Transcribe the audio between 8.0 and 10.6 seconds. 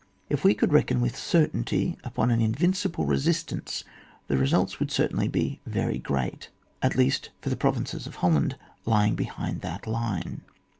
of Holland lying behind that line.